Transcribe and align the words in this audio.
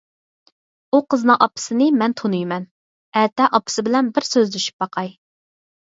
ئۇ 0.97 1.01
قىزنىڭ 1.13 1.37
ئاپىسىنى 1.45 1.89
مەن 1.99 2.17
تونۇيمەن، 2.21 2.65
ئەتە 3.21 3.51
ئاپىسى 3.59 3.87
بىلەن 3.89 4.11
بىر 4.17 4.29
سۆزلىشىپ 4.33 4.85
باقاي. 4.87 5.17